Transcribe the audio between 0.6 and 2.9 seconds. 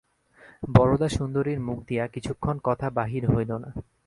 বরদাসুন্দরীর মুখ দিয়া কিছুক্ষণ কথা